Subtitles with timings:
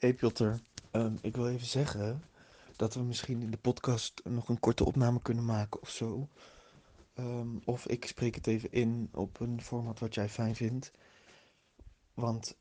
[0.00, 0.52] Hey Piotr,
[0.90, 2.22] Ehm, ik wil even zeggen
[2.76, 6.28] dat we misschien in de podcast nog een korte opname kunnen maken of zo.
[7.14, 10.90] Ehm, of ik spreek het even in op een format wat jij fijn vindt.
[12.14, 12.56] Want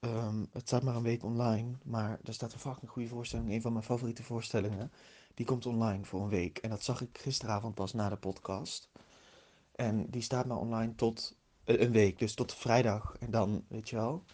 [0.00, 3.60] ehm, het staat maar een week online, maar er staat een fucking goede voorstelling, een
[3.60, 4.92] van mijn favoriete voorstellingen.
[5.34, 6.58] Die komt online voor een week.
[6.58, 8.88] En dat zag ik gisteravond pas na de podcast.
[9.72, 13.16] En die staat maar online tot eh, een week, dus tot vrijdag.
[13.20, 14.24] En dan, weet je wel.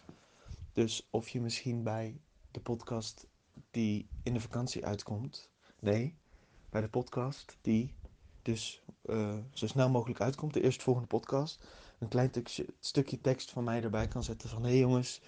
[0.73, 2.19] Dus of je misschien bij
[2.55, 3.27] de podcast
[3.71, 5.49] die in de vakantie uitkomt.
[5.79, 6.15] Nee,
[6.69, 7.93] bij de podcast die
[8.41, 11.63] dus eh, zo snel mogelijk uitkomt, de eerstvolgende podcast.
[11.99, 12.31] Een klein
[12.79, 14.63] stukje, tekst van mij erbij kan zetten van...
[14.63, 15.21] Hé jongens,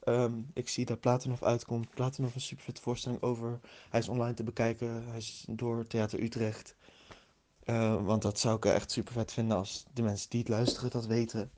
[0.00, 1.94] ehm, ik zie dat Platonov uitkomt.
[1.94, 3.60] Platonov een super voorstelling over.
[3.90, 5.08] Hij is online te bekijken.
[5.08, 6.76] Hij is door Theater Utrecht.
[7.64, 10.90] Eh, want dat zou ik echt super vet vinden als de mensen die het luisteren
[10.90, 11.50] dat weten.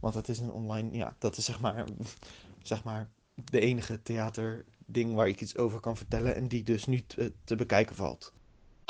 [0.00, 1.84] Want dat is een online, ja, dat is zeg maar,
[2.62, 3.08] zeg maar
[3.44, 7.56] de enige theaterding waar ik iets over kan vertellen en die dus nu te, te
[7.56, 8.32] bekijken valt.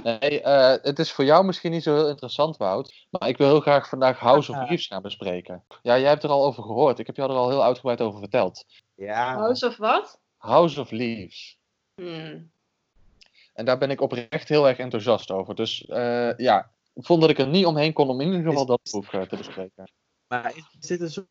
[0.03, 3.07] Nee, eh, het is voor jou misschien niet zo heel interessant, Wout.
[3.11, 5.65] Maar ik wil heel graag vandaag House of Leaves gaan bespreken.
[5.83, 6.99] Ja, jij hebt er al over gehoord.
[6.99, 8.65] Ik heb jou er al heel uitgebreid over verteld.
[8.95, 9.35] Ja.
[9.35, 10.19] House of wat?
[10.37, 11.59] House of Leaves.
[11.95, 12.51] Hmm.
[13.55, 15.55] En daar ben ik oprecht heel erg enthousiast over.
[15.55, 18.61] Dus eh, ja, ik vond dat ik er niet omheen kon om in ieder geval
[18.63, 19.91] Is- dat boek eh, te bespreken.
[20.29, 21.27] Maar is dit een soort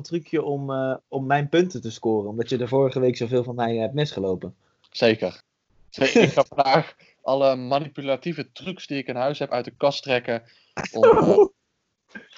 [0.00, 2.30] van trucje om, eh, om mijn punten te scoren?
[2.30, 4.54] Omdat je de vorige week zoveel van mij hebt misgelopen.
[4.90, 5.42] Zeker.
[5.98, 10.42] Ik ga vandaag alle manipulatieve trucs die ik in huis heb uit de kast trekken.
[10.92, 11.02] Om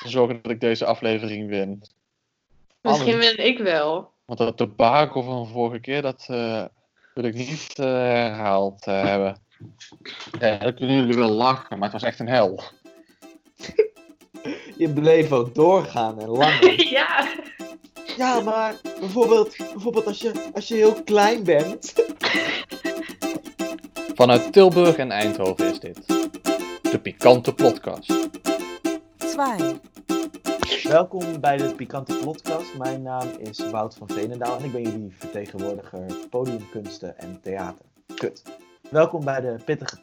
[0.02, 1.82] te zorgen dat ik deze aflevering win.
[2.80, 4.10] Misschien win ik wel.
[4.24, 6.64] Want dat debakel van vorige keer, dat eh,
[7.14, 9.36] wil ik niet eh, herhaald hebben.
[10.38, 12.60] Ja, dan kunnen jullie wel lachen, maar het was echt een hel.
[14.76, 16.88] Je bleef ook doorgaan en langer.
[16.88, 17.41] ja.
[18.16, 21.92] Ja, maar bijvoorbeeld, bijvoorbeeld als, je, als je heel klein bent.
[24.14, 26.06] Vanuit Tilburg en Eindhoven is dit.
[26.82, 28.30] De Pikante Podcast.
[29.16, 29.80] 2.
[30.82, 32.78] Welkom bij de Pikante Podcast.
[32.78, 37.84] Mijn naam is Wout van Veenendaal en ik ben jullie vertegenwoordiger podiumkunsten en theater.
[38.14, 38.42] Kut.
[38.90, 39.98] Welkom bij de pittige...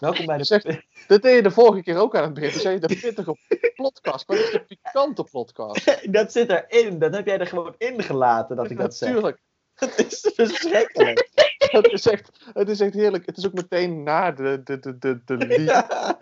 [0.00, 0.44] Welkom bij de...
[0.44, 0.62] Zeg-
[1.06, 2.50] Dit deed je de vorige keer ook aan het begin.
[2.50, 3.36] Toen zei je de pittige
[3.74, 5.98] podcast, dit is de Pikante Podcast.
[6.12, 6.98] dat zit erin.
[6.98, 9.08] Dat heb jij er gewoon in gelaten dat ik dat zeg.
[9.08, 9.40] Natuurlijk.
[9.74, 11.28] Het is verschrikkelijk.
[11.58, 13.26] Het is, echt, het is echt heerlijk.
[13.26, 15.68] Het is ook meteen na de, de, de, de, de lied.
[15.68, 16.18] Ja.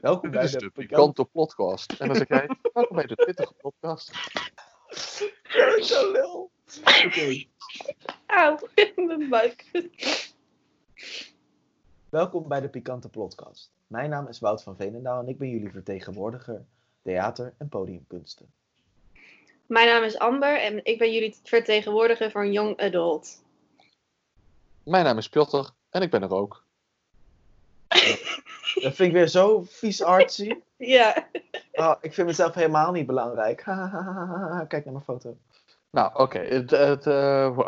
[0.00, 1.92] Welkom Dit bij is de de Pikante Pikante Podcast.
[1.92, 4.10] En dan zeg jij, welkom bij de pittige podcast.
[5.80, 6.50] Zo lul.
[7.04, 7.44] Oké.
[8.26, 9.64] Auw, in mijn buik.
[12.14, 13.72] Welkom bij de Pikante Podcast.
[13.86, 16.64] Mijn naam is Wout van Veenendaal en ik ben jullie vertegenwoordiger
[17.02, 18.52] theater en podiumkunsten.
[19.66, 23.42] Mijn naam is Amber en ik ben jullie vertegenwoordiger van Young Adult.
[24.84, 26.64] Mijn naam is Piotr en ik ben er ook.
[28.82, 30.54] Dat vind ik weer zo vies artsy.
[30.76, 31.28] Ja.
[31.72, 33.56] Oh, ik vind mezelf helemaal niet belangrijk.
[34.68, 35.36] Kijk naar mijn foto.
[35.90, 36.38] Nou, oké.
[36.38, 37.58] Het, het, eh,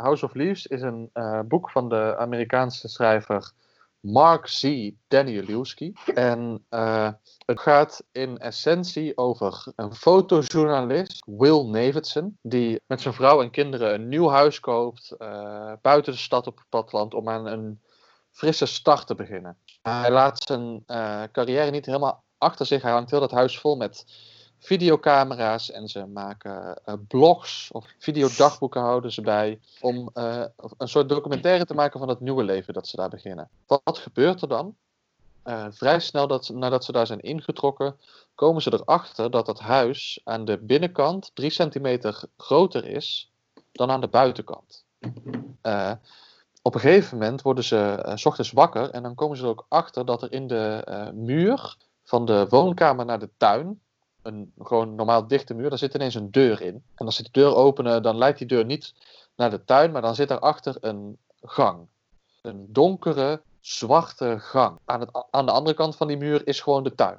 [0.00, 3.52] House of Leaves is een eh, boek van de Amerikaanse schrijver
[4.00, 4.90] Mark C.
[5.08, 5.92] Danielewski.
[6.14, 7.08] En eh,
[7.46, 13.94] het gaat in essentie over een fotojournalist, Will Davidson, die met zijn vrouw en kinderen
[13.94, 17.80] een nieuw huis koopt eh, buiten de stad op het platteland om aan een
[18.30, 19.56] frisse start te beginnen.
[19.82, 20.84] Hij laat zijn
[21.32, 22.82] carrière niet helemaal achter zich.
[22.82, 24.04] Hij hangt heel dat huis vol met
[24.60, 30.44] videocamera's en ze maken eh, blogs of videodagboeken houden ze bij om eh,
[30.78, 33.48] een soort documentaire te maken van het nieuwe leven dat ze daar beginnen.
[33.66, 34.76] Wat, gebeurt er dan?
[35.42, 37.96] Eh, vrij snel dat, nadat ze daar zijn ingetrokken,
[38.34, 43.32] komen ze erachter dat het huis aan de binnenkant drie centimeter groter is
[43.72, 44.84] dan aan de buitenkant.
[46.62, 49.66] Op een gegeven moment worden ze 's ochtends wakker en dan komen ze er ook
[49.68, 53.80] achter dat er in de muur van de woonkamer naar de tuin,
[54.22, 56.82] een gewoon normaal dichte muur, daar zit ineens een deur in.
[56.94, 58.94] En als ze die deur openen, dan leidt die deur niet
[59.36, 61.86] naar de tuin, maar dan zit daarachter een gang.
[62.42, 64.78] Een donkere, zwarte gang.
[64.84, 67.18] Aan, het, aan de andere kant van die muur is gewoon de tuin.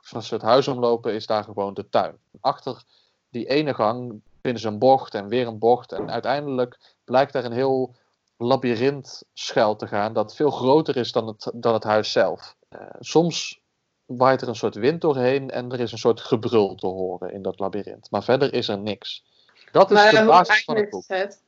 [0.00, 2.18] Dus als ze het huis omlopen, is daar gewoon de tuin.
[2.40, 2.82] Achter
[3.30, 5.92] die ene gang vinden ze een bocht en weer een bocht.
[5.92, 7.94] En uiteindelijk blijkt daar een heel
[8.36, 12.56] labyrint schuil te gaan dat veel groter is dan het, dan het huis zelf.
[12.68, 13.60] Eh, soms
[14.06, 17.42] waait er een soort wind doorheen en er is een soort gebrul te horen in
[17.42, 18.10] dat labyrint.
[18.10, 19.24] Maar verder is er niks.
[19.72, 21.04] Dat is Maar de hoe basis van het boek.
[21.06, 21.42] het?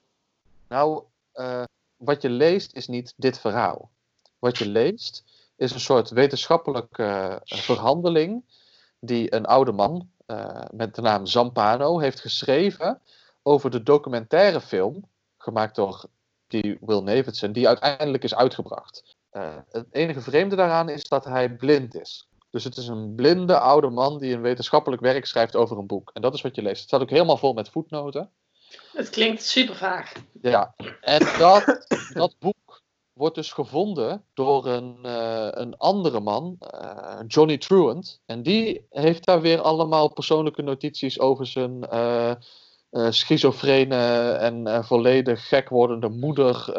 [0.69, 1.03] Nou,
[1.33, 1.63] eh,
[1.97, 3.91] wat je leest is niet dit verhaal.
[4.39, 5.25] Wat je leest
[5.57, 7.05] is een soort wetenschappelijke
[7.45, 8.45] eh, verhandeling
[9.01, 13.01] die een oude man eh, met de naam Zampano heeft geschreven
[13.43, 15.05] over de documentaire film,
[15.39, 16.05] gemaakt door
[16.47, 19.17] die Will Davidson, die uiteindelijk is uitgebracht.
[19.31, 22.29] Eh, het enige vreemde daaraan is dat hij blind is.
[22.51, 26.11] Dus het is een blinde oude man die een wetenschappelijk werk schrijft over een boek.
[26.13, 26.79] En dat is wat je leest.
[26.79, 28.31] Het staat ook helemaal vol met voetnoten.
[28.93, 30.13] Het klinkt super vaag.
[30.43, 32.83] Ja, en dat, dat boek
[33.19, 38.21] wordt dus gevonden door een, eh, een andere man, eh, Johnny Truant.
[38.27, 42.33] En die heeft daar weer allemaal persoonlijke notities over zijn eh,
[43.11, 46.73] schizofrene en volledig gek wordende moeder.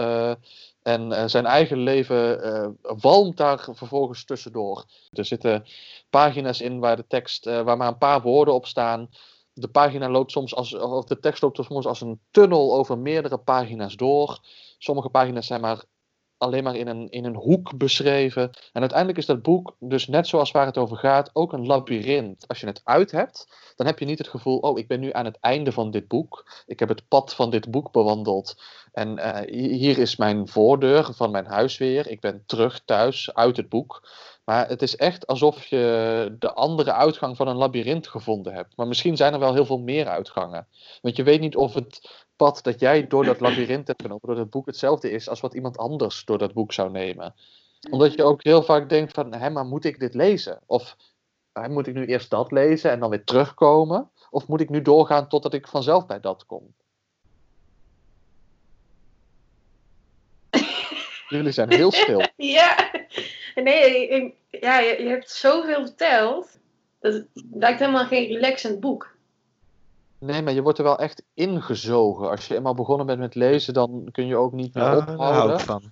[0.82, 4.86] En eh, zijn eigen leven eh, walmt daar vervolgens tussendoor.
[5.10, 5.66] Er zitten
[6.10, 9.10] pagina's in waar de tekst, eh, waar maar een paar woorden op staan.
[9.54, 13.38] De pagina loopt soms als, of de tekst loopt soms als een tunnel over meerdere
[13.38, 14.40] pagina's door.
[14.78, 15.84] Sommige pagina's zijn maar
[16.40, 18.50] alleen maar in een, in een hoek beschreven.
[18.74, 22.48] En uiteindelijk is dat boek, dus net zoals waar het over gaat, ook een labyrint.
[22.48, 25.12] Als je het uit hebt, dan heb je niet het gevoel, oh, ik ben nu
[25.14, 26.64] aan het einde van dit boek.
[26.66, 28.62] Ik heb het pad van dit boek bewandeld.
[28.92, 32.08] En eh, hi- hier is mijn voordeur van mijn huis weer.
[32.08, 34.10] Ik ben terug thuis uit het boek.
[34.46, 38.78] Maar het is echt alsof je de andere uitgang van een labyrint gevonden hebt.
[38.78, 40.68] Maar misschien zijn er wel heel veel meer uitgangen.
[41.02, 44.36] Want je weet niet of het pad dat jij door dat labyrint hebt genomen, door
[44.36, 47.34] dat boek hetzelfde is als wat iemand anders door dat boek zou nemen.
[47.90, 50.60] Omdat je ook heel vaak denkt van, hé, maar moet ik dit lezen?
[50.66, 50.96] Of
[51.70, 54.10] moet ik nu eerst dat lezen en dan weer terugkomen?
[54.30, 56.74] Of moet ik nu doorgaan totdat ik vanzelf bij dat kom?
[61.30, 62.22] Jullie zijn heel stil.
[62.36, 62.92] Ja,
[63.56, 66.58] nee, ik- ja, je, je hebt zoveel verteld.
[67.00, 69.18] Dat het lijkt helemaal geen relaxend boek.
[70.20, 72.30] Nee, maar je wordt er wel echt ingezogen.
[72.30, 75.14] Als je eenmaal begonnen bent met lezen, dan kun je ook niet meer daar hou
[75.14, 75.58] ophouden.
[75.60, 75.92] ik van.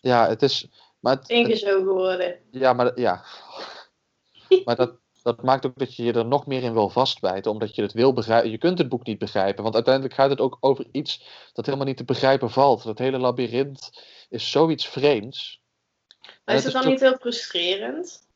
[0.00, 0.68] Ja, het is.
[1.00, 2.38] Maar het, Ingezogen worden.
[2.50, 3.24] ja, maar ja.
[4.64, 4.92] Maar dat,
[5.22, 7.92] dat maakt ook dat je je er nog meer in wil vastbijten, omdat je het
[7.92, 8.50] wil begrijpen.
[8.50, 11.86] Je kunt het boek niet begrijpen, want uiteindelijk gaat het ook over iets dat helemaal
[11.86, 12.82] niet te begrijpen valt.
[12.82, 13.90] Dat hele labyrint
[14.28, 15.62] is zoiets vreemds.
[16.20, 18.27] En Maar is het het dan toch- niet heel frustrerend?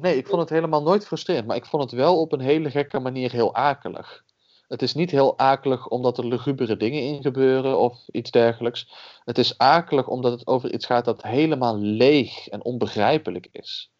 [0.00, 2.70] Nee, ik vond het helemaal nooit frustrerend, maar ik vond het wel op een hele
[2.70, 4.24] gekke manier heel akelig.
[4.68, 8.88] Het is niet heel akelig omdat er lugubere dingen in gebeuren of iets dergelijks.
[9.24, 13.90] Het is akelig omdat het over iets gaat dat helemaal leeg en onbegrijpelijk is.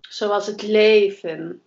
[0.00, 1.62] Zoals het leven.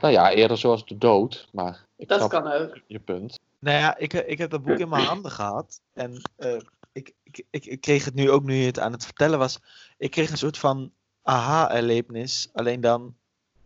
[0.00, 2.80] Nou ja, eerder zoals de dood, maar ik Dat snap kan ook.
[2.86, 3.38] je punt.
[3.58, 5.80] Nou ja, ik, ik heb dat boek in mijn handen gehad.
[5.92, 6.60] En eh,
[6.92, 9.58] ik, ik, ik, ik kreeg het nu ook, nu je het aan het vertellen was.
[9.98, 10.92] Ik kreeg een soort van
[11.22, 12.48] aha-erlevenis.
[12.52, 13.14] Alleen dan,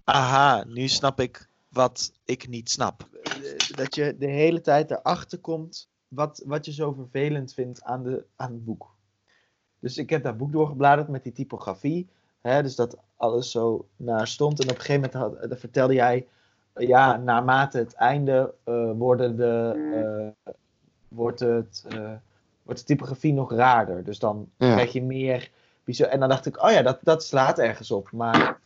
[0.05, 3.09] aha, nu snap ik wat ik niet snap.
[3.23, 8.03] Eh, Dat je de hele tijd erachter komt wat, wat je zo vervelend vindt aan,
[8.03, 8.93] de, aan het boek.
[9.79, 12.09] Dus ik heb dat boek doorgebladerd met die typografie.
[12.41, 14.61] Hè, dus dat alles zo naar stond.
[14.61, 16.27] En op een gegeven moment had, dan vertelde jij
[16.75, 19.73] ja, naarmate het einde eh, worden de,
[20.45, 20.51] eh,
[21.09, 22.13] wordt, het, eh,
[22.63, 24.05] wordt de typografie nog raarder.
[24.05, 24.73] Dus dan Ja.
[24.73, 25.51] krijg je meer.
[25.85, 28.11] En dan dacht ik, oh ja, dat, dat slaat ergens op.
[28.13, 28.61] Maar,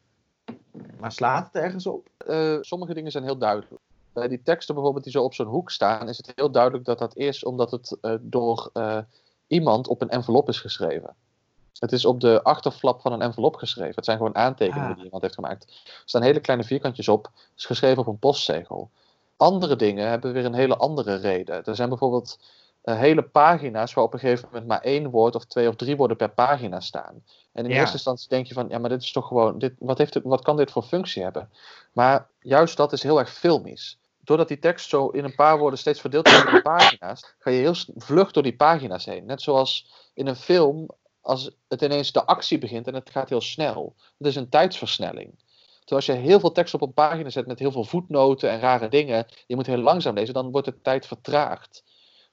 [1.00, 2.08] maar slaat het ergens op?
[2.16, 3.72] Eh, sommige dingen zijn heel duidelijk.
[4.12, 6.98] Bij die teksten bijvoorbeeld die zo op zo'n hoek staan, is het heel duidelijk dat
[6.98, 8.98] dat is omdat het eh, door eh,
[9.46, 11.14] iemand op een envelop is geschreven.
[11.78, 13.94] Het is op de achterflap van een envelop geschreven.
[13.94, 14.94] Het zijn gewoon aantekeningen Ah.
[14.94, 15.64] die iemand heeft gemaakt.
[15.64, 17.24] Er staan hele kleine vierkantjes op.
[17.24, 18.90] Het is geschreven op een postzegel.
[19.36, 21.64] Andere dingen hebben weer een hele andere reden.
[21.64, 22.38] Er zijn bijvoorbeeld
[22.82, 26.16] hele pagina's waar op een gegeven moment maar één woord of twee of drie woorden
[26.16, 27.24] per pagina staan.
[27.52, 27.76] En in Ja.
[27.76, 30.24] eerste instantie denk je van, ja, maar dit is toch gewoon, dit, wat, heeft het,
[30.24, 31.50] wat kan dit voor functie hebben?
[31.92, 33.98] Maar juist dat is heel erg filmisch.
[34.24, 37.50] Doordat die tekst zo in een paar woorden steeds verdeeld is over de pagina's, ga
[37.50, 39.26] je heel vlug door die pagina's heen.
[39.26, 40.88] Net zoals in een film,
[41.20, 43.94] als het ineens de actie begint en het gaat heel snel.
[44.18, 45.34] Het is een tijdsversnelling.
[45.84, 48.60] Terwijl als je heel veel tekst op een pagina zet met heel veel voetnoten en
[48.60, 51.84] rare dingen, je moet heel langzaam lezen, dan wordt de tijd vertraagd.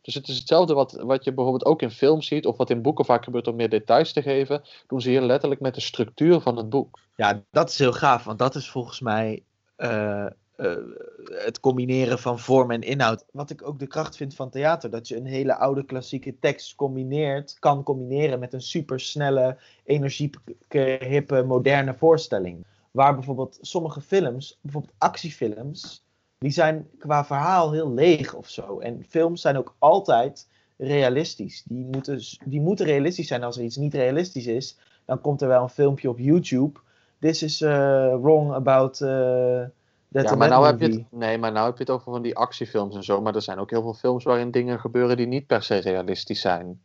[0.05, 2.81] Dus het is hetzelfde wat, wat je bijvoorbeeld ook in films ziet, of wat in
[2.81, 6.39] boeken vaak gebeurt om meer details te geven, doen ze hier letterlijk met de structuur
[6.39, 6.99] van het boek.
[7.15, 9.43] Ja, dat is heel gaaf, want dat is volgens mij
[9.75, 10.31] eh, eh,
[11.27, 13.25] het combineren van vorm en inhoud.
[13.31, 16.75] Wat ik ook de kracht vind van theater, dat je een hele oude klassieke tekst
[16.75, 22.65] combineert, kan combineren met een supersnelle, energieke, hippe, moderne voorstelling.
[22.91, 26.04] Waar bijvoorbeeld sommige films, bijvoorbeeld actiefilms,
[26.37, 28.79] die zijn qua verhaal heel leeg of zo.
[28.79, 31.63] En films zijn ook altijd realistisch.
[31.67, 33.43] Die moeten, die moeten realistisch zijn.
[33.43, 36.79] Als er iets niet realistisch is, dan komt er wel een filmpje op YouTube.
[37.19, 37.69] This is uh,
[38.21, 39.09] wrong about uh,
[40.11, 42.21] that Ja, maar nou heb je het, nee, maar nou heb je het over van
[42.21, 43.21] die actiefilms en zo.
[43.21, 46.41] Maar er zijn ook heel veel films waarin dingen gebeuren die niet per se realistisch
[46.41, 46.81] zijn.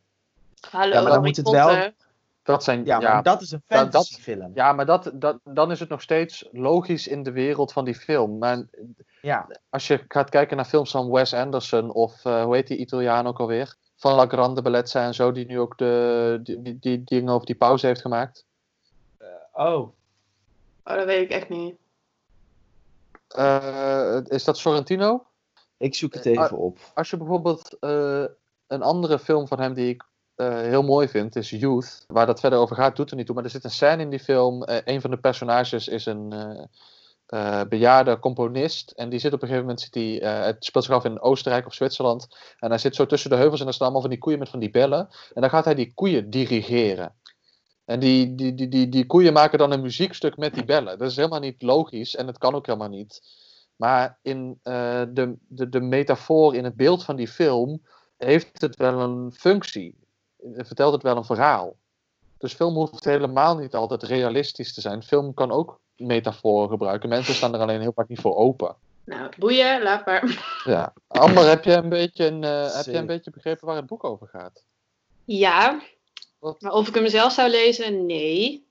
[0.70, 1.64] Hallo, Ja, maar dan Harry moet het Potter.
[1.64, 1.90] wel-
[2.50, 4.50] Dat zijn, Ja, ja, maar dat is een dat- dat- fantasyfilm.
[4.54, 7.94] ja, maar dat, dat, dan is het nog steeds logisch in de wereld van die
[7.94, 8.38] film.
[8.38, 8.64] Maar
[9.22, 9.48] Ja.
[9.68, 13.26] als je gaat kijken naar films van Wes Anderson of eh, hoe heet die Italiaan
[13.26, 13.76] ook alweer?
[13.96, 17.46] Van La Grande Bellezza en zo, die nu ook de, die, die, die dingen over
[17.46, 18.44] die pauze heeft gemaakt.
[19.52, 19.88] Oh,
[20.84, 21.74] Oh, dat weet ik echt niet.
[23.28, 25.24] Eh, is dat Sorrentino?
[25.76, 26.78] ik zoek het Eh, even op.
[26.94, 28.24] Als je bijvoorbeeld eh,
[28.66, 30.04] een andere film van hem die ik
[30.40, 32.04] eh, heel mooi vind, is Youth.
[32.06, 33.34] Waar dat verder over gaat, doet er niet toe.
[33.34, 34.62] Maar er zit een scène in die film.
[34.62, 36.34] eh, een van de personages is een
[37.26, 38.90] eh, bejaarde componist.
[38.90, 41.66] En die zit op een gegeven moment, zit die, het speelt zich af in Oostenrijk
[41.66, 42.28] of Zwitserland.
[42.58, 44.48] En hij zit zo tussen de heuvels en er staan allemaal van die koeien met
[44.48, 45.08] van die bellen.
[45.34, 47.14] En dan gaat hij die koeien dirigeren.
[47.84, 50.98] En die, die, die, die, die koeien maken dan een muziekstuk met die bellen.
[50.98, 53.22] Dat is helemaal niet logisch en het kan ook helemaal niet.
[53.76, 57.82] Maar in de, de, de metafoor, in het beeld van die film,
[58.16, 60.00] heeft het wel een functie.
[60.54, 61.76] Het vertelt het wel een verhaal.
[62.38, 65.02] Dus film hoeft helemaal niet altijd realistisch te zijn.
[65.02, 67.08] Film kan ook metaforen gebruiken.
[67.08, 68.76] Mensen staan er alleen heel vaak niet voor open.
[69.04, 70.44] Nou, boeien, laat maar.
[70.64, 70.92] Ja.
[71.06, 74.04] Amber, heb je een beetje, een, eh, heb je een beetje begrepen waar het boek
[74.04, 74.64] over gaat?
[75.24, 75.80] Ja,
[76.38, 76.60] Wat?
[76.60, 78.66] maar of ik hem zelf zou lezen, nee.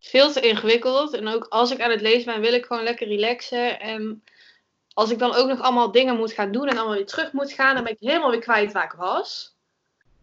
[0.00, 1.12] Veel te ingewikkeld.
[1.14, 3.80] En ook als ik aan het lezen ben, wil ik gewoon lekker relaxen.
[3.80, 4.24] En
[4.94, 7.52] als ik dan ook nog allemaal dingen moet gaan doen en allemaal weer terug moet
[7.52, 9.54] gaan, dan ben ik helemaal weer kwijt waar ik was.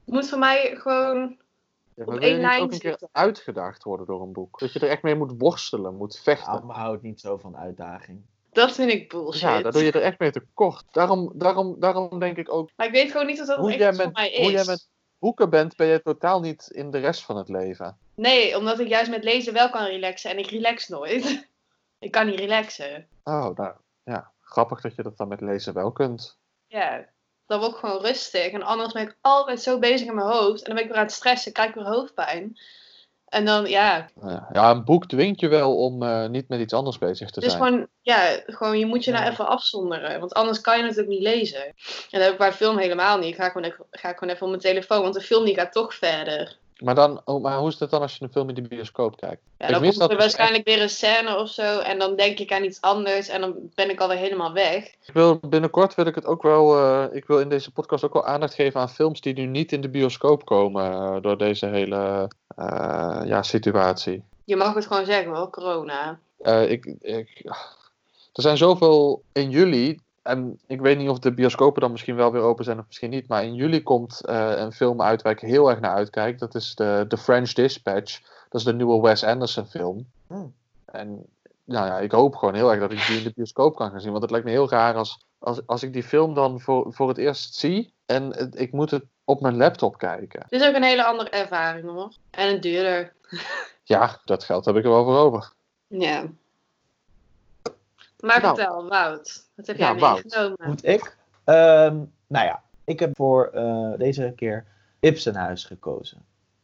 [0.09, 1.37] Het moet voor mij gewoon.
[1.95, 4.59] Ja, Op één lijn ook een keer uitgedaagd worden door een boek?
[4.59, 6.51] Dat je er echt mee moet worstelen, moet vechten.
[6.53, 8.21] Amber houdt niet zo van uitdaging.
[8.51, 9.41] Dat vind ik bullshit.
[9.41, 10.85] Ja, daar doe je er echt mee tekort.
[10.91, 13.79] Daarom, daarom, daarom denk ik ook, Maar ik weet gewoon niet of dat Hoe echt
[13.79, 14.41] jij voor mij is.
[14.41, 14.89] hoe jij met
[15.19, 17.97] boeken bent, ben je totaal niet in de rest van het leven.
[18.15, 21.49] Nee, omdat ik juist met lezen wel kan relaxen en ik relax nooit.
[21.99, 23.07] ik kan niet relaxen.
[23.23, 23.73] Oh, nou
[24.03, 26.37] ja, grappig dat je dat dan met lezen wel kunt.
[26.67, 27.05] Ja,
[27.49, 28.51] dan word ik gewoon rustig.
[28.51, 30.59] En anders ben ik altijd zo bezig in mijn hoofd.
[30.61, 32.57] En dan ben ik weer aan het stressen, krijg ik weer hoofdpijn.
[33.25, 36.73] En dan, ja, Nou Ja, een boek dwingt je wel om eh, niet met iets
[36.73, 37.63] anders bezig te het is zijn.
[37.63, 39.31] gewoon, ja, gewoon, je moet je nou Ja.
[39.31, 40.19] even afzonderen.
[40.19, 41.63] Want anders kan je het ook niet lezen.
[41.65, 41.73] En
[42.09, 43.29] dat heb ik bij film helemaal niet.
[43.29, 45.55] Ik ga gewoon, even, ga ik gewoon even op mijn telefoon, want de film die
[45.55, 46.57] gaat toch verder.
[46.79, 49.17] Maar, dan, oh, maar hoe is het dan als je een film in de bioscoop
[49.17, 49.41] kijkt?
[49.57, 51.79] Ja, dan komt er dus waarschijnlijk weer een scène of zo.
[51.79, 53.27] En dan denk ik aan iets anders.
[53.27, 54.85] En dan ben ik alweer helemaal weg.
[54.85, 58.13] Ik wil, binnenkort wil ik het ook wel, eh, ik wil in deze podcast ook
[58.13, 61.65] wel aandacht geven aan films die nu niet in de bioscoop komen eh, door deze
[61.65, 64.23] hele eh, ja, situatie.
[64.45, 66.19] Je mag het gewoon zeggen hoor, corona.
[66.67, 67.41] Ik, ik,
[68.33, 69.99] er zijn zoveel in juli.
[70.23, 73.09] En ik weet niet of de bioscopen dan misschien wel weer open zijn of misschien
[73.09, 73.27] niet.
[73.27, 76.39] Maar in juli komt eh, een film uit waar ik heel erg naar uitkijk.
[76.39, 78.19] Dat is de, The French Dispatch.
[78.49, 80.05] Dat is de nieuwe Wes Anderson film.
[80.27, 80.53] Hmm.
[80.85, 81.25] En
[81.63, 83.99] nou ja, ik hoop gewoon heel erg dat ik die in de bioscoop kan gaan
[84.01, 84.09] zien.
[84.11, 87.07] Want het lijkt me heel raar als, als, als ik die film dan voor, voor
[87.07, 87.93] het eerst zie.
[88.05, 90.39] En het- ik moet het op mijn laptop kijken.
[90.41, 92.11] Het is ook een hele andere ervaring hoor.
[92.31, 93.13] En het duurder.
[93.83, 95.51] Ja, dat geld heb ik er wel voor over.
[95.87, 96.23] Ja.
[98.19, 98.55] Maar Nou.
[98.55, 99.47] vertel, Wout.
[99.55, 100.57] Wat heb Ja, jij meegenomen?
[100.65, 101.17] Moet ik?
[101.43, 101.95] Ehm,
[102.27, 104.65] nou ja, ik heb voor eh, deze keer
[104.99, 106.17] Ibsenhuis gekozen.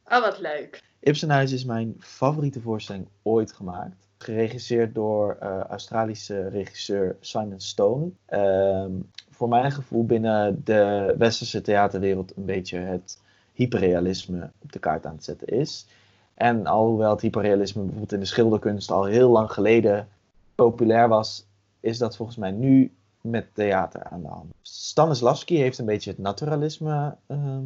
[0.08, 0.84] Oh, wat leuk.
[1.00, 4.08] Ibsenhuis is mijn favoriete voorstelling ooit gemaakt.
[4.18, 8.10] Geregisseerd door eh, Australische regisseur Simon Stone.
[8.26, 8.92] Ehm,
[9.32, 13.22] voor mijn gevoel binnen de westerse theaterwereld een beetje het
[13.54, 15.86] hyperrealisme op de kaart aan het zetten is.
[16.34, 20.08] En alhoewel het hyperrealisme bijvoorbeeld in de schilderkunst al heel lang geleden
[20.56, 21.46] populair was,
[21.80, 24.54] is dat volgens mij nu met theater aan de hand.
[24.62, 27.64] Stanislavski heeft een beetje het naturalisme ehm,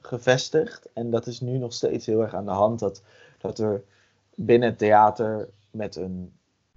[0.00, 0.88] gevestigd.
[0.92, 2.78] En dat is nu nog steeds heel erg aan de hand.
[2.78, 3.02] Dat,
[3.38, 3.82] dat er
[4.34, 6.32] binnen het theater met een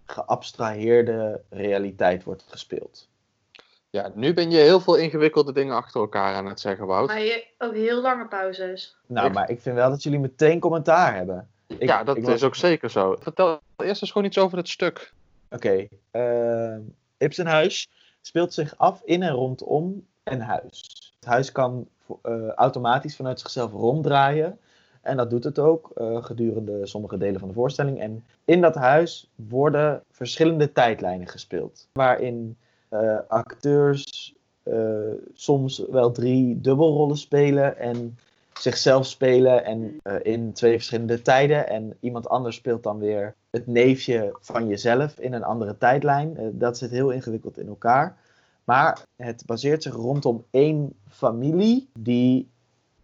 [0.05, 3.10] geabstraheerde realiteit wordt gespeeld.
[3.89, 7.08] Ja, nu ben je heel veel ingewikkelde dingen achter elkaar aan het zeggen, Wout.
[7.08, 8.96] Maar je ook heel lange pauzes.
[9.05, 11.50] Nou, Ik- maar ik vind wel dat jullie meteen commentaar hebben.
[11.78, 13.16] Ik- ja, dat ik was- is ook zeker zo.
[13.20, 15.13] Vertel eerst eens gewoon iets over het stuk.
[15.50, 16.80] Oké, ehm,
[17.18, 17.90] Ibsenhuis
[18.22, 21.12] speelt zich af in en rondom een huis.
[21.20, 21.88] Het huis kan
[22.22, 24.60] eh, automatisch vanuit zichzelf ronddraaien.
[25.01, 28.00] En dat doet het ook eh, gedurende sommige delen van de voorstelling.
[28.00, 31.88] En in dat huis worden verschillende tijdlijnen gespeeld.
[31.94, 32.58] Waarin
[32.90, 34.75] eh, acteurs eh,
[35.34, 38.18] soms wel drie dubbelrollen spelen en
[38.62, 41.68] zichzelf spelen en eh, in twee verschillende tijden.
[41.68, 46.38] En iemand anders speelt dan weer het neefje van jezelf in een andere tijdlijn.
[46.38, 48.18] Eh, dat zit heel ingewikkeld in elkaar.
[48.63, 52.50] Maar het baseert zich rondom één familie die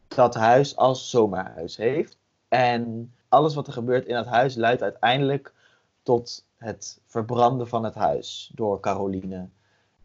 [0.08, 2.18] dat huis als zomerhuis heeft.
[2.48, 5.54] En alles wat er gebeurt in dat huis leidt uiteindelijk
[6.04, 9.48] tot het verbranden van het huis door Caroline.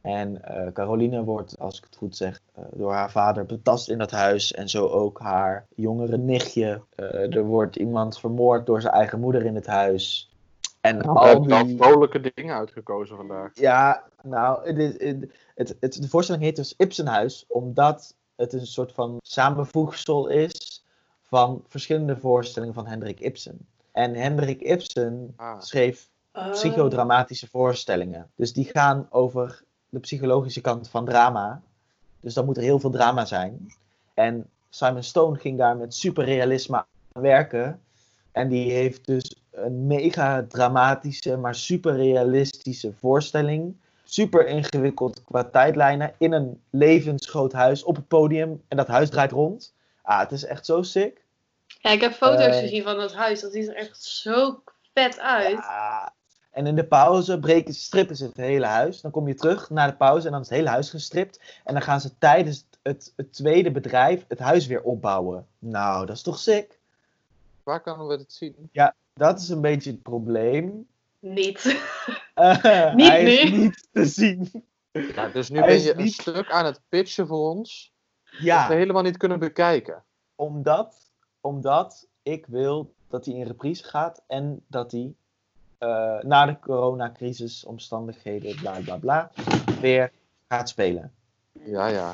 [0.03, 3.99] En eh, Caroline wordt, als ik het goed zeg, eh, door haar vader betast in
[3.99, 4.53] dat huis.
[4.53, 6.83] En zo ook haar jongere nichtje.
[6.95, 10.31] Eh, er wordt iemand vermoord door zijn eigen moeder in het huis.
[10.81, 11.77] En We al die...
[11.77, 13.51] vrolijke dingen uitgekozen vandaag.
[13.55, 18.67] Ja, nou, het, is- het, het, het- de voorstelling heet dus Ibsenhuis, omdat het een
[18.67, 20.85] soort van samenvoegsel is
[21.23, 23.67] van verschillende voorstellingen van Hendrik Ibsen.
[23.93, 25.61] En Hendrik Ibsen Ah.
[25.61, 26.51] schreef Oh.
[26.51, 28.31] psychodramatische voorstellingen.
[28.37, 31.63] Dus die gaan over de psychologische kant van drama.
[32.21, 33.73] Dus dan moet er heel veel drama zijn.
[34.15, 36.77] En Simon Stone ging daar met superrealisme
[37.13, 37.81] aan werken.
[38.33, 43.77] En die heeft dus een mega dramatische, maar super realistische voorstelling.
[44.05, 46.15] Super ingewikkeld qua tijdlijnen.
[46.19, 48.63] In een levensgroot huis op het podium.
[48.69, 49.75] En dat huis draait rond.
[50.03, 51.21] Ah, het is echt zo sick.
[51.67, 52.59] Ja, ik heb foto's Eh.
[52.61, 53.41] gezien van dat huis.
[53.41, 54.63] Dat ziet er echt zo
[54.95, 55.53] vet uit.
[55.53, 56.13] Ja.
[56.53, 59.01] En in de pauze breken, strippen ze het hele huis.
[59.01, 61.41] Dan kom je terug naar de pauze en dan is het hele huis gestript.
[61.65, 65.47] En dan gaan ze tijdens het, het tweede bedrijf het huis weer opbouwen.
[65.59, 66.79] Nou, dat is toch sick?
[67.63, 68.71] Waar kunnen we dit zien?
[69.15, 70.87] Dat is een beetje het probleem.
[71.19, 71.61] Niet.
[72.35, 73.57] Eh, Niet hij is nu.
[73.59, 74.65] niet te zien.
[74.93, 77.93] Ja, dus nu Hij ben je een stuk aan het pitchen voor ons.
[78.31, 80.03] Dat we Ja, helemaal niet kunnen bekijken.
[80.35, 84.23] omdat, omdat ik wil dat hij in reprise gaat.
[84.27, 85.15] En dat hij
[85.83, 89.31] eh, na de coronacrisis, omstandigheden, bla bla bla,
[89.81, 90.13] weer
[90.49, 91.13] gaat spelen.
[91.53, 92.13] Ja, ja.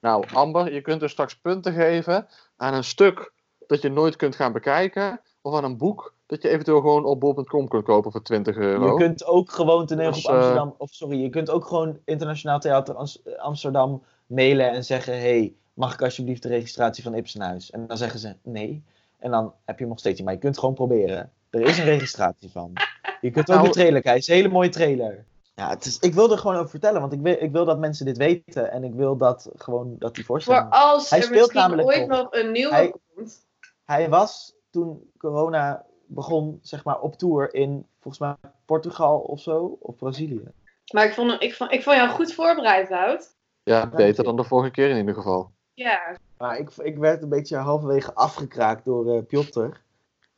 [0.00, 3.32] Nou, Amber, je kunt dus straks punten geven aan een stuk
[3.66, 5.20] dat je nooit kunt gaan bekijken.
[5.42, 8.86] Of aan een boek dat je eventueel gewoon op bol.com kunt kopen voor 20 euro.
[8.86, 11.98] Je kunt ook gewoon toneel Dus, op eh, Amsterdam, of sorry, je kunt ook gewoon
[12.04, 17.70] Internationaal Theater Ams- Amsterdam mailen en zeggen: hey, mag ik alsjeblieft de registratie van Ibsenhuis?
[17.70, 18.82] En dan zeggen ze nee.
[19.18, 21.30] En dan heb je hem nog steeds niet, maar je kunt het gewoon proberen.
[21.50, 22.72] Er is een registratie van.
[23.20, 25.24] Je kunt ook Nou- de trailer kijken, het is een hele mooie trailer.
[25.54, 27.78] Ja, het is, ik wil er gewoon over vertellen, want ik wil, ik wil dat
[27.78, 30.70] mensen dit weten en ik wil dat gewoon dat die Voor voorstelling.
[30.70, 32.22] als Hij er speelt misschien namelijk ooit nog.
[32.22, 33.46] nog een nieuwe Hij- komt.
[33.84, 39.76] Hij was toen corona begon, zeg maar, op tour in volgens mij Portugal of zo,
[39.80, 40.44] of Brazilië.
[40.92, 43.34] Maar ik vond, ik, vond, ik vond jou goed voorbereid, Wout.
[43.62, 45.50] Ja, beter dan de vorige keer in ieder geval.
[45.74, 46.16] Ja.
[46.38, 49.66] Maar ik, ik werd een beetje halverwege afgekraakt door eh Piotr.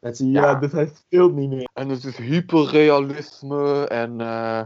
[0.01, 0.55] Zijn, ja, Ja.
[0.55, 1.69] dit hij speelt niet meer.
[1.73, 4.61] En het is hyperrealisme en eh,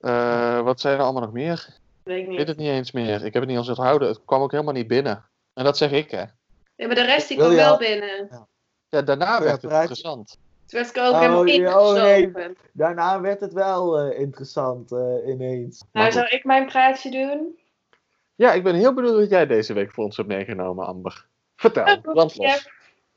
[0.00, 1.68] eh, wat zijn er allemaal nog meer?
[2.02, 2.48] Weet ik Ik weet niet.
[2.48, 3.14] het niet eens meer.
[3.24, 4.08] Ik heb het niet eens onthouden.
[4.08, 5.24] Het kwam ook helemaal niet binnen.
[5.54, 6.22] En dat zeg ik, hè.
[6.76, 8.46] Ja, maar de rest die kwam wel al- binnen.
[8.88, 10.38] Ja, daarna Ja, werd het praat- interessant.
[10.66, 12.32] Toen werd ik ook Oh, helemaal ja, oh, nee.
[12.72, 15.78] Daarna werd het wel eh, interessant eh, ineens.
[15.78, 17.58] Nou, Maar zou ik mijn praatje doen?
[18.34, 21.26] Ja, ik ben heel benieuwd wat jij deze week voor ons hebt meegenomen, Amber.
[21.56, 22.42] Vertel, Een brand boekje.
[22.42, 22.68] los.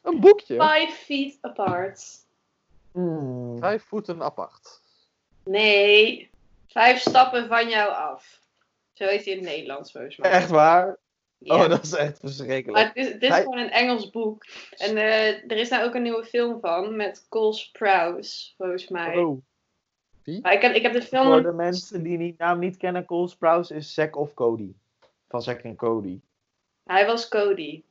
[0.07, 0.53] Een boekje?
[0.53, 2.25] Five feet apart.
[2.91, 3.57] Hmm.
[3.59, 4.81] Vijf voeten apart.
[5.43, 6.29] Nee.
[6.67, 8.41] Vijf stappen van jou af.
[8.93, 10.31] Zo heet hij in het Nederlands, volgens mij.
[10.31, 10.97] Echt waar?
[11.37, 11.55] Ja.
[11.55, 12.83] Oh, dat is echt verschrikkelijk.
[12.83, 14.45] Maar is, dit is Hij- gewoon een Engels boek.
[14.77, 19.17] En eh, er is nou ook een nieuwe film van met Cole Sprouse, volgens mij.
[19.17, 19.41] Oh,
[20.41, 21.25] Maar ik heb, ik heb de film...
[21.25, 24.71] voor de mensen die die naam niet kennen, Cole Sprouse is Zack of Cody.
[25.29, 26.19] Van Zack en Cody.
[26.83, 27.83] Hij was Cody.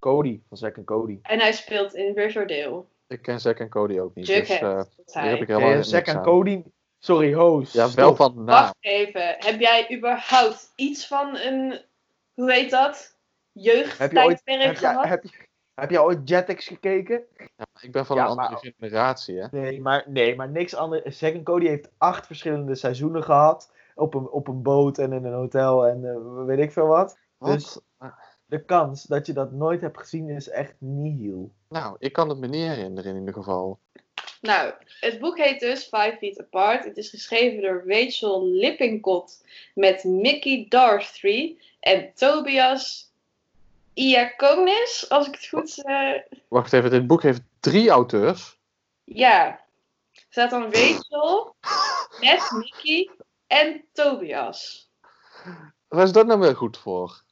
[0.00, 1.18] Cody van Zack en Cody.
[1.22, 2.84] En hij speelt in Riverdale.
[3.08, 4.26] Ik ken Zack en Cody ook niet.
[4.26, 4.60] Dus Jughead.
[4.60, 6.22] eh, dat hier heb ik helemaal Zack en.
[6.22, 6.62] Cody.
[6.98, 7.72] Sorry, host.
[7.72, 8.46] Ja, wel van naam.
[8.46, 9.34] Wacht even.
[9.38, 11.80] Heb jij überhaupt iets van een...
[12.34, 13.18] Hoe heet dat?
[13.52, 15.04] Jeugdtijdperk heb, jij, gehad?
[15.08, 15.30] heb, je,
[15.74, 17.22] heb je ooit Jetix gekeken?
[17.56, 19.46] Ja, ik ben van Ja, een andere maar- generatie, hè.
[19.50, 21.18] Nee, maar, nee, maar niks anders.
[21.18, 23.72] Zack en Cody heeft acht verschillende seizoenen gehad.
[23.94, 27.18] Op een, op een boot en in een hotel en eh, weet ik veel wat.
[27.38, 27.80] Dus
[28.50, 31.52] de kans dat je dat nooit hebt gezien is echt nihil.
[31.68, 33.78] Nou, ik kan het me niet herinneren in ieder geval.
[34.40, 36.84] Nou, het boek heet dus Five Feet Apart.
[36.84, 43.12] Het is geschreven door Rachel Lippincott met Mickey Darthree en Tobias
[43.94, 45.84] Iaconis, als ik het goed...
[45.84, 48.58] eh Wacht even, dit boek heeft drie auteurs.
[49.04, 49.68] ja.
[50.12, 51.54] Er staat dan Rachel
[52.20, 53.10] met Mickey
[53.46, 54.90] en Tobias.
[55.88, 57.22] Waar is dat nou weer goed voor?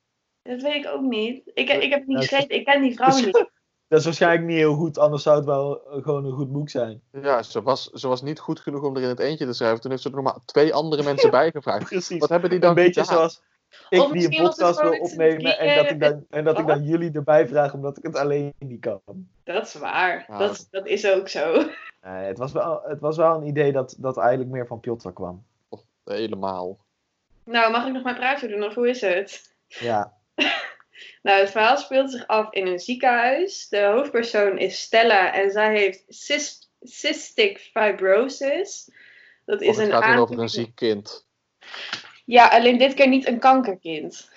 [0.49, 1.43] Dat weet ik ook niet.
[1.55, 2.51] Ik, ik heb het niet geschreven.
[2.51, 3.47] Ik ken die vrouw niet.
[3.89, 6.69] Dat is waarschijnlijk niet heel goed, anders zou het wel eh, gewoon een goed boek
[6.71, 7.03] zijn.
[7.13, 9.81] Ja, ze was, ze was niet goed genoeg om er in het eentje te schrijven.
[9.81, 11.89] Toen heeft ze er nog maar twee andere mensen bij gevraagd.
[11.89, 12.19] Precies.
[12.19, 13.17] Wat hebben die dan Een beetje gedaan?
[13.17, 13.43] zoals
[13.89, 16.85] ik Of die een podcast wil opnemen en dat, ik dan, en dat ik dan
[16.85, 19.01] jullie erbij vraag omdat ik het alleen niet kan.
[19.45, 20.25] Dat is waar.
[20.29, 20.39] Ja.
[20.39, 21.53] Dat, dat is ook zo.
[22.03, 25.09] Nee, het, was wel, het was wel een idee dat, dat eigenlijk meer van Piotr
[25.09, 25.45] kwam.
[26.05, 26.79] Helemaal.
[27.45, 29.55] Nou, mag ik nog mijn praatje doen of hoe is het?
[29.67, 30.18] Ja.
[31.23, 33.69] Nou, het verhaal speelt zich af in een ziekenhuis.
[33.69, 38.91] De hoofdpersoon is Stella en zij heeft cys- cystic fibrosis.
[39.45, 41.27] Dat is Of het een gaat hier over een ziek kind.
[42.25, 44.31] Ja, alleen dit keer niet een kankerkind.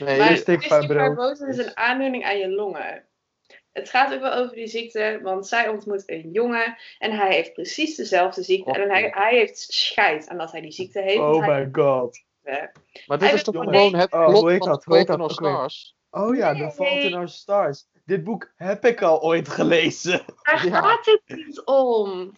[0.00, 1.58] Nee, maar cystic fibrosis.
[1.58, 3.06] is een aandoening aan je longen.
[3.72, 7.52] Het gaat ook wel over die ziekte, want zij ontmoet een jongen en hij heeft
[7.52, 8.70] precies dezelfde ziekte.
[8.70, 11.18] Och, en hij, hij heeft scheid aan dat hij die ziekte heeft.
[11.18, 12.24] Oh my god.
[12.42, 12.72] heeft,
[13.06, 14.40] maar dit Hij is toch gewoon het Oh, plot
[14.84, 15.32] hoe heet van dat?
[15.32, 15.96] Stars?
[16.14, 16.62] Oh ja, Nee.
[16.68, 17.86] The Fault in Our Stars.
[18.04, 20.24] Dit boek heb ik al ooit gelezen.
[20.42, 20.80] Daar Ja.
[20.80, 22.32] gaat het niet om.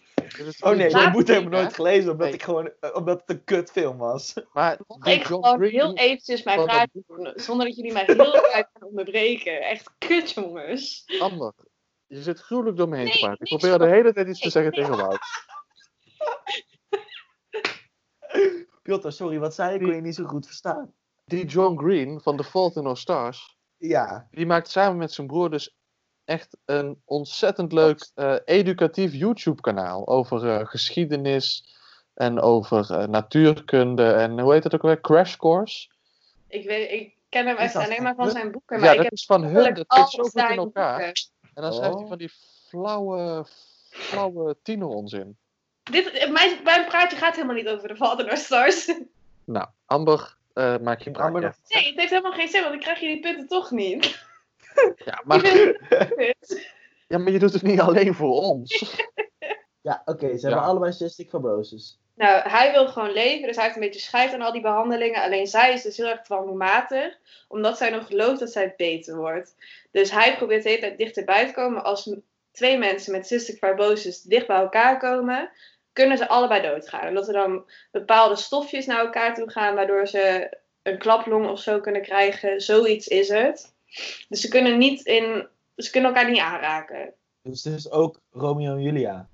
[0.59, 1.49] Oh nee, dat boek heb ik hè?
[1.49, 2.35] nooit gelezen, omdat, Nee.
[2.35, 4.33] ik gewoon, eh, omdat het een kutfilm was.
[4.53, 8.35] Maar ik John gewoon Green- heel eventjes mijn vraag doen, zonder dat jullie mij heel
[8.35, 9.61] erg gaan onderbreken.
[9.61, 11.03] Echt kut, jongens.
[11.19, 11.53] Amber,
[12.07, 13.45] je zit gruwelijk door me heen te Nee, praten.
[13.45, 15.19] Ik probeer de hele tijd iets te zeggen tegen Wout.
[18.81, 19.75] Piotr, sorry, wat zei?
[19.75, 20.93] Ik kon je niet zo goed verstaan.
[21.25, 23.54] Die John Green van The Fault in Our Stars,
[23.87, 24.27] Ja.
[24.31, 25.75] die maakt samen met zijn broer dus
[26.25, 31.75] echt een ontzettend leuk eh, educatief YouTube-kanaal over eh, geschiedenis
[32.13, 35.01] en over eh, natuurkunde en hoe heet het ook weer?
[35.01, 35.89] Crash Course.
[36.47, 38.79] Ik, weet, ik ken hem echt alleen maar van zijn boeken.
[38.79, 39.73] Maar Ja, ik dat heb is van hun.
[39.73, 40.97] Dat zit zo goed in elkaar.
[40.97, 41.13] boeken.
[41.53, 42.09] En dan schrijft hij Oh.
[42.09, 42.31] van die
[42.67, 43.45] flauwe,
[43.89, 45.37] flauwe tieneronzin.
[45.83, 48.99] Dit, mijn, mijn praatje gaat helemaal niet over de Our Stars.
[49.43, 51.39] Nou, Amber, eh, maak je praatje.
[51.39, 54.23] nog- Nee, het heeft helemaal geen zin, want dan krijg je die punten toch niet.
[55.05, 55.45] Ja maar,
[57.07, 58.95] ja, maar je doet het niet alleen voor ons.
[59.81, 60.39] Ja, oké, ze Ja.
[60.53, 61.99] hebben allebei cystic fibrosis.
[62.15, 65.21] Nou, hij wil gewoon leven, dus hij heeft een beetje scheid aan al die behandelingen.
[65.21, 69.55] Alleen zij is dus heel erg dwangmatig, omdat zij nog gelooft dat zij beter wordt.
[69.91, 71.83] Dus hij probeert de hele tijd dichterbij te komen.
[71.83, 72.15] Als
[72.51, 75.49] twee mensen met cystic fibrosis dicht bij elkaar komen,
[75.95, 77.07] kunnen ze allebei doodgaan.
[77.07, 81.79] Omdat er dan bepaalde stofjes naar elkaar toe gaan, waardoor ze een klaplong of zo
[81.79, 82.61] kunnen krijgen.
[82.61, 83.73] Zoiets is het.
[84.29, 87.13] Dus ze kunnen, niet in, ze kunnen elkaar niet aanraken.
[87.41, 89.27] Dus het is ook Romeo en Julia.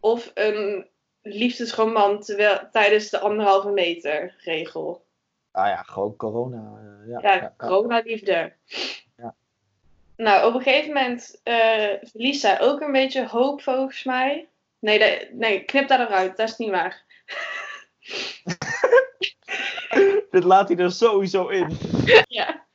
[0.00, 0.86] Of een
[1.22, 5.04] liefdesroman terwijl, tijdens de anderhalve meter regel.
[5.50, 6.78] Ah ja, gewoon corona.
[6.78, 8.52] eh, ja, Ja, ja, coronaliefde.
[9.16, 9.34] Ja.
[10.16, 14.48] Nou, op een gegeven moment eh, verliest zij ook een beetje hoop, volgens mij.
[14.80, 16.36] Nee, nee, knip daar eruit.
[16.36, 17.04] Dat is niet waar.
[20.30, 21.78] Dit laat hij er sowieso in.
[22.28, 22.66] ja.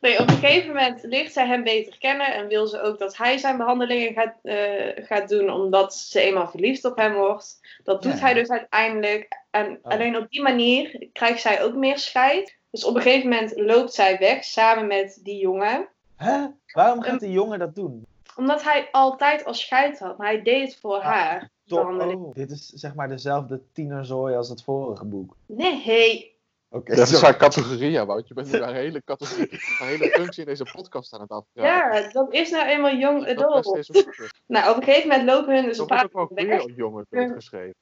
[0.00, 3.16] Nee, op een gegeven moment ligt zij hem beter kennen en wil ze ook dat
[3.16, 7.60] hij zijn behandelingen gaat, eh, gaat doen, omdat ze eenmaal verliefd op hem wordt.
[7.84, 8.18] Dat doet Ja.
[8.18, 9.28] hij dus uiteindelijk.
[9.50, 9.92] En Oh.
[9.92, 12.56] alleen op die manier krijgt zij ook meer scheid.
[12.70, 15.88] Dus op een gegeven moment loopt zij weg samen met die jongen.
[16.16, 16.46] Hè?
[16.72, 18.06] Waarom gaat die jongen dat doen?
[18.36, 21.50] Omdat hij altijd al scheid had, maar hij deed het voor Ah, haar.
[21.68, 25.36] Oh, dit is zeg maar dezelfde tienerzooi als het vorige boek.
[25.46, 26.32] Nee,
[26.68, 28.28] Oké, Dat is haar categorie, ja, Wout.
[28.28, 31.72] Je bent nu haar hele categorie, haar hele functie in deze podcast aan het afvragen.
[32.02, 33.64] ja, dat is nou eenmaal young adult.
[34.46, 36.74] Nou, op een gegeven moment lopen hun dus Er een wordt paar ook wel goede
[36.74, 37.74] jongen dood geschreven.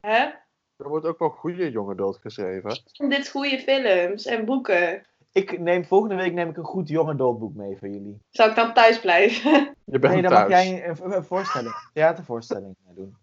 [0.00, 0.24] Hè?
[0.76, 2.82] Er wordt ook wel goede jongen dood geschreven.
[3.08, 5.06] Dit goede films en boeken.
[5.36, 8.18] Ik neem, volgende week neem ik een goed young adult boek mee voor jullie.
[8.30, 9.50] Zou ik dan thuis blijven?
[9.84, 10.48] Je bent Nee, dan thuis.
[10.48, 13.16] mag jij een, een voorstelling, theatervoorstelling doen.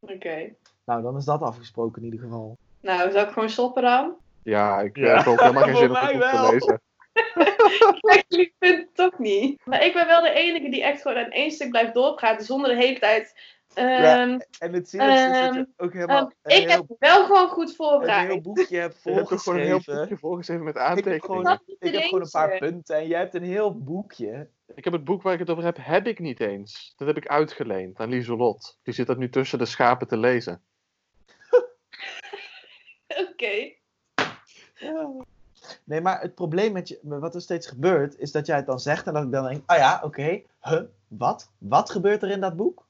[0.00, 0.52] Oké.
[0.84, 2.56] Nou, dan is dat afgesproken in ieder geval.
[2.80, 4.14] Nou, zou ik gewoon stoppen dan?
[4.42, 6.50] Ja, ik Ja, heb ook helemaal geen zin om het boek te wel.
[6.52, 6.80] lezen.
[8.00, 9.60] Kijk, jullie vinden het toch niet.
[9.66, 12.70] Maar ik ben wel de enige die echt gewoon aan één stuk blijft doorpraten zonder
[12.70, 13.34] de hele tijd...
[13.76, 16.70] ehm, Ja, En het zieligste is dat je Ehm, ook helemaal ehm, een, ik heb
[16.70, 18.26] heel, me wel gewoon goed een voorbereid.
[18.26, 19.96] heel boekje hebt toch gewoon een heel volgeschreven.
[20.00, 21.60] boekje voorgeschreven met Ik heb, aantekeningen.
[21.78, 24.48] ik heb gewoon een paar punten en jij hebt een heel boekje.
[24.74, 26.92] Ik heb het boek waar ik het over heb, heb ik niet eens.
[26.96, 28.78] Dat heb ik uitgeleend aan Lieselot.
[28.82, 30.62] Die zit dat nu tussen de schapen te lezen.
[33.30, 33.72] Oké.
[35.84, 38.80] Nee, maar het probleem met je, wat er steeds gebeurt, is dat jij het dan
[38.80, 41.50] zegt en dat ik dan denk, ah ja, oké, huh, wat?
[41.58, 42.85] Wat gebeurt er in dat boek?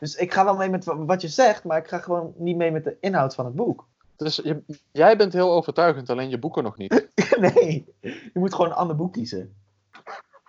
[0.00, 2.56] Dus ik ga wel mee met wa- wat je zegt, maar ik ga gewoon niet
[2.56, 3.88] mee met de inhoud van het boek.
[4.16, 7.08] Dus je, jij bent heel overtuigend, alleen je boeken nog niet.
[7.54, 9.54] nee, je moet gewoon een ander boek kiezen.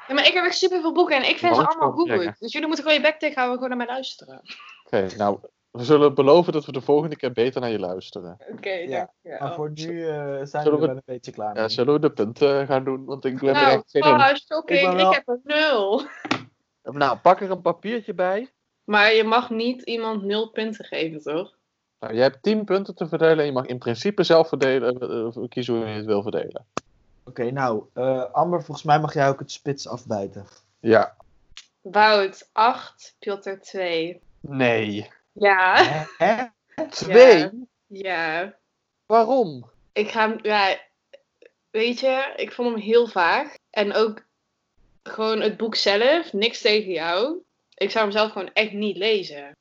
[0.08, 2.08] Ja, maar ik heb echt superveel boeken en ik vind ze allemaal goed.
[2.08, 2.36] brengen.
[2.40, 4.42] Dus jullie moeten gewoon je bek tegen houden en gewoon naar mij luisteren.
[4.86, 5.40] Oké, nou,
[5.72, 8.38] we zullen beloven dat we de volgende keer beter naar je luisteren.
[8.52, 9.38] Oké, Ja, dank je.
[9.40, 11.62] Maar voor nu eh, zijn we Zullen er we- wel een beetje klaar mee.
[11.64, 13.06] Ja, zullen we de punten gaan doen?
[13.06, 14.08] Want ik ben er Nou, echt zin in.
[14.14, 14.80] ah, shocking.
[14.80, 16.02] Ik Ik, wel- heb een nul.
[16.84, 18.50] Nou, pak er een papiertje bij.
[18.84, 21.60] Maar je mag niet iemand nul punten geven, toch?
[22.00, 25.44] Nou, jij hebt 10 punten te verdelen en je mag in principe zelf verdelen, eh,
[25.44, 26.66] eh, kiezen hoe je het wil verdelen.
[27.24, 30.46] Oké, nou, eh, Amber, volgens mij mag jij ook het spits afbijten.
[30.80, 31.16] Ja.
[31.82, 34.22] Wout 8, Piotr 2.
[34.40, 35.10] Nee.
[35.32, 35.84] Ja.
[36.18, 36.44] Hè?
[36.90, 37.50] Twee?
[37.88, 38.56] Ja.
[39.06, 39.70] Waarom?
[39.94, 40.78] Ik ga hem, ja,
[41.70, 43.54] weet je, ik vond hem heel vaag.
[43.70, 44.26] En ook
[45.04, 47.44] gewoon het boek zelf, niks tegen jou.
[47.82, 49.56] Ik zou hem zelf gewoon echt niet lezen.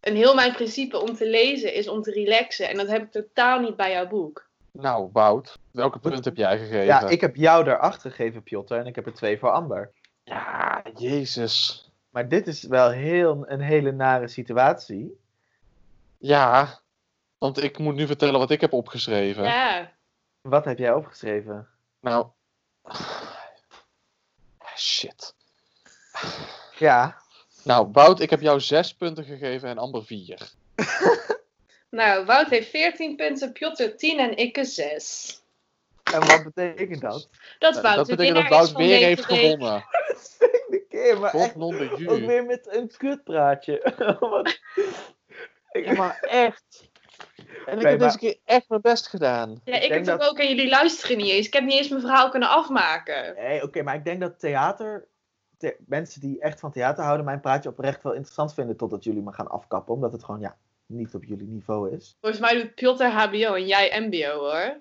[0.00, 2.68] En heel mijn principe om te lezen is om te relaxen.
[2.68, 4.48] En dat heb ik totaal niet bij jouw boek.
[4.72, 6.84] Nou, Wout, welke punt heb jij gegeven?
[6.84, 9.92] Ja, ik heb jou er acht gegeven, Piotr, en ik heb er twee voor Amber.
[10.24, 11.88] Ja, jezus.
[12.10, 15.20] Maar dit is wel heel, een hele nare situatie.
[16.18, 16.80] Ja,
[17.38, 19.44] want ik moet nu vertellen wat ik heb opgeschreven.
[19.44, 19.92] Ja.
[20.40, 21.68] Wat heb jij opgeschreven?
[22.00, 22.26] Nou.
[24.76, 25.34] Shit.
[26.78, 27.22] Ja,
[27.64, 30.38] Nou, Wout, ik heb jou zes punten gegeven en Amber vier.
[31.90, 35.42] Nou, Wout heeft 14 punten, Piotr 10 en ik 6.
[36.12, 37.28] en wat betekent dat?
[37.58, 39.38] Dat Wout dat de betekent dat Wout weer heeft week.
[39.40, 39.84] gewonnen.
[40.70, 43.92] De keer, maar echt ook weer met een kutpraatje.
[44.20, 44.58] Wat-
[45.72, 46.90] Ik- Ja, maar echt.
[47.66, 49.60] En ik heb maar- deze keer echt mijn best gedaan.
[49.64, 51.46] Ja, Ik ik denk heb het dat- ook en jullie luisteren niet eens.
[51.46, 53.34] Ik heb niet eens mijn verhaal kunnen afmaken.
[53.34, 55.08] Nee, oké, maar ik denk dat theater...
[55.86, 59.32] mensen die echt van theater houden, mijn praatje oprecht wel interessant vinden totdat jullie me
[59.32, 59.94] gaan afkappen.
[59.94, 62.16] Omdat het gewoon, ja, niet op jullie niveau is.
[62.20, 64.80] Volgens mij doet Piotr HBO en jij MBO hoor.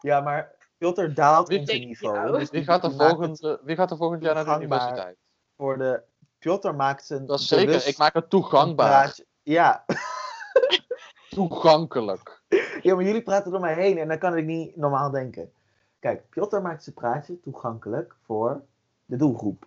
[0.00, 2.38] Ja, maar filter daalt Wie in zijn niveau.
[2.38, 4.44] Dus Wie gaat er die maakt volgend, het eh, wie gaat er volgend jaar naar
[4.58, 5.16] de universiteit?
[5.56, 6.02] Voor de...
[6.38, 7.86] Piotr maakt zijn Dat is zeker.
[7.86, 8.88] Ik maak het toegankbaar.
[8.88, 9.84] praatje- Ja.
[11.28, 12.42] Toegankelijk.
[12.82, 15.52] ja, maar jullie praten door mij heen en dan kan ik niet normaal denken.
[15.98, 18.62] Kijk, Piotr maakt zijn praatje toegankelijk voor
[19.04, 19.66] de doelgroep.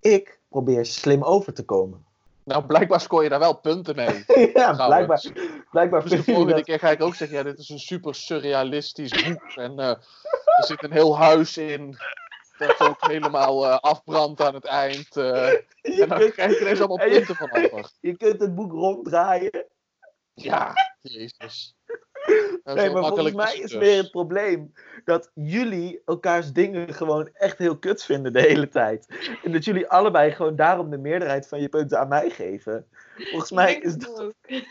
[0.00, 2.04] Ik probeer slim over te komen.
[2.44, 4.24] Nou, blijkbaar scoor je daar wel punten mee.
[4.54, 5.30] ja, trouwens.
[5.30, 6.64] blijkbaar, blijkbaar Dus de volgende dat...
[6.64, 9.42] keer ga ik ook zeggen, ja, dit is een super surrealistisch boek.
[9.54, 9.88] En eh,
[10.56, 11.96] er zit een heel huis in.
[12.58, 15.16] Dat ook helemaal eh, afbrandt aan het eind.
[15.16, 15.48] eh.
[15.82, 17.50] En dan kunt, krijg je ineens allemaal en je- punten van
[18.00, 19.66] je kunt het boek ronddraaien.
[20.34, 21.75] Ja, jezus.
[22.66, 24.72] Dat Nee, maar volgens mij is meer het probleem
[25.04, 29.06] dat jullie elkaars dingen gewoon echt heel kut vinden de hele tijd.
[29.44, 32.86] En dat jullie allebei gewoon daarom de meerderheid van je punten aan mij geven.
[33.16, 34.08] Volgens mij Ik is dat...
[34.08, 34.32] het ook.
[34.46, 34.66] Ik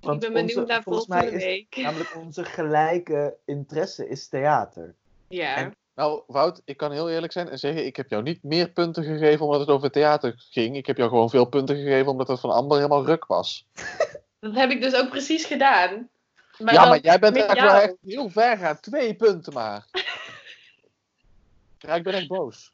[0.00, 1.76] want ben onze- benieuwd naar volgens volgende mij is week.
[1.84, 4.94] namelijk onze gelijke interesse is theater.
[5.28, 5.56] Ja.
[5.56, 8.68] en- Nou, Wout, ik kan heel eerlijk zijn en zeggen, ik heb jou niet meer
[8.70, 10.76] punten gegeven omdat het over theater ging.
[10.76, 13.66] Ik heb jou gewoon veel punten gegeven omdat het van Amber helemaal ruk was.
[14.40, 16.08] Dat heb ik dus ook precies gedaan.
[16.58, 18.80] Maar ja, dan maar jij bent echt wel echt heel ver gaan.
[18.80, 19.86] Twee punten maar.
[21.78, 22.72] Ja, ik ben echt boos.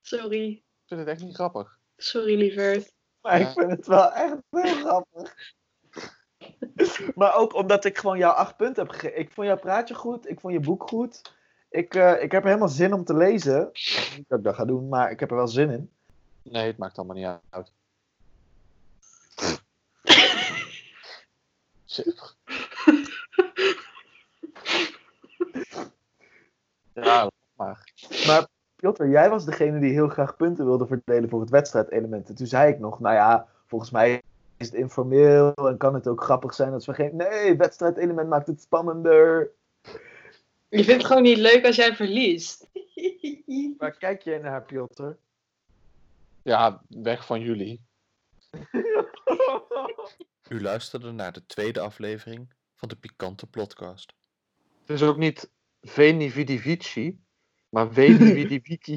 [0.00, 0.50] Sorry.
[0.50, 1.78] Ik vind het echt niet grappig.
[1.96, 2.92] Sorry, lieverd.
[3.20, 3.48] Maar Ja.
[3.48, 5.34] ik vind het wel echt heel grappig.
[7.14, 9.18] maar ook omdat ik gewoon jou acht punten heb gegeven.
[9.18, 11.32] Ik vond jouw praatje goed, ik vond je boek goed.
[11.70, 13.70] Ik, eh, ik heb helemaal zin om te lezen.
[14.16, 15.90] Niet dat ik dat ga doen, maar ik heb er wel zin in.
[16.42, 17.72] Nee, het maakt allemaal niet uit.
[26.94, 27.92] Ja, maar.
[28.26, 32.28] Maar Piotr, jij was degene die heel graag punten wilde verdelen voor het wedstrijdelement.
[32.28, 34.22] En toen zei ik nog, nou ja, volgens mij
[34.56, 37.16] is het informeel en kan het ook grappig zijn als we geen...
[37.16, 39.50] Nee, het wedstrijdelement maakt het spannender.
[40.68, 42.70] Je vindt het gewoon niet leuk als jij verliest.
[43.78, 45.08] Waar kijk jij naar, Piotr?
[46.42, 47.80] Ja, weg van jullie.
[50.48, 54.12] U luisterde naar de tweede aflevering van de Pikante Podcast.
[54.80, 55.50] Het is ook niet
[55.82, 57.18] Veni Vidi Vici,
[57.68, 58.94] maar Veni Vidi Vici.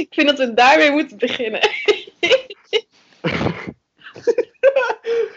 [0.00, 1.60] ik vind dat we daarmee moeten beginnen.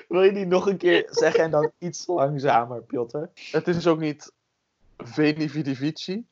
[0.08, 3.18] Wil je die nog een keer zeggen en dan iets langzamer, Piotr?
[3.52, 4.32] Het is ook niet
[4.98, 6.26] Veni Vidi Vici,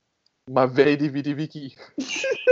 [0.52, 1.74] maar Veni Vidi Vici.